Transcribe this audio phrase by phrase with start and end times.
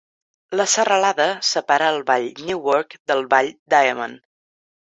[0.59, 4.27] La serralada separa el vall Newark del vall Diamond.